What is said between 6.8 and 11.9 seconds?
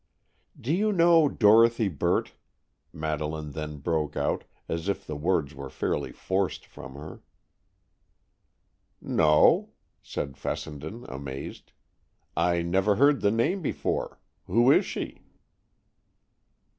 her. "No," said Fessenden, amazed;